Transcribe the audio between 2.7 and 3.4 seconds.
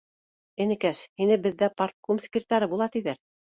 була, тиҙәр